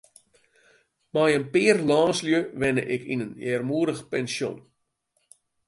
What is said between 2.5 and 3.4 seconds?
wenne ik yn in